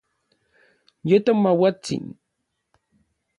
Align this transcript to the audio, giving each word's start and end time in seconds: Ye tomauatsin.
Ye 1.09 1.17
tomauatsin. 1.25 2.03